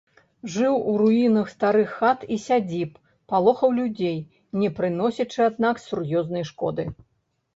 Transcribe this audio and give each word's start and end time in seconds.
Жыў 0.53 0.77
у 0.91 0.93
руінах 1.01 1.49
старых 1.55 1.91
хат 1.97 2.23
і 2.35 2.37
сядзіб, 2.45 2.95
палохаў 3.33 3.69
людзей, 3.79 4.17
не 4.61 4.69
прыносячы, 4.79 5.39
аднак, 5.51 5.75
сур'ёзнай 5.87 6.43
шкоды. 6.51 6.83